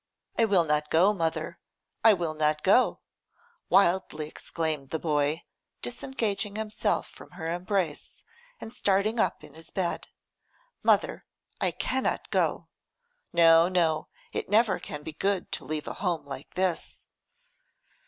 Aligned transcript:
'I 0.39 0.45
will 0.45 0.63
not 0.63 0.89
go, 0.89 1.13
mother, 1.13 1.59
I 2.03 2.13
will 2.13 2.33
not 2.33 2.63
go,' 2.63 3.01
wildly 3.69 4.27
exclaimed 4.27 4.89
the 4.89 4.97
boy, 4.97 5.43
disengaging 5.83 6.55
himself 6.55 7.07
from 7.07 7.29
her 7.33 7.47
embrace 7.53 8.25
and 8.59 8.73
starting 8.73 9.19
up 9.19 9.43
in 9.43 9.53
his 9.53 9.69
bed. 9.69 10.07
'Mother, 10.81 11.27
I 11.59 11.69
cannot 11.69 12.31
go. 12.31 12.67
No, 13.31 13.69
no, 13.69 14.07
it 14.33 14.49
never 14.49 14.79
can 14.79 15.03
be 15.03 15.13
good 15.13 15.51
to 15.51 15.65
leave 15.65 15.85
a 15.85 15.93
home 15.93 16.25
like 16.25 16.55
this. 16.55 17.05